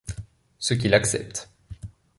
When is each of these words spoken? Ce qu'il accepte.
Ce 0.57 0.73
qu'il 0.73 0.95
accepte. 0.95 1.47